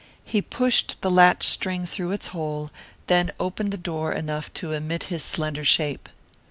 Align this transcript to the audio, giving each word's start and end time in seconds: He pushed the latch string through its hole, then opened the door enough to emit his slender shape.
He 0.25 0.41
pushed 0.41 0.99
the 1.01 1.11
latch 1.11 1.43
string 1.45 1.85
through 1.85 2.09
its 2.09 2.29
hole, 2.29 2.71
then 3.05 3.31
opened 3.39 3.69
the 3.69 3.77
door 3.77 4.13
enough 4.13 4.51
to 4.55 4.71
emit 4.71 5.03
his 5.13 5.23
slender 5.23 5.63
shape. 5.63 6.09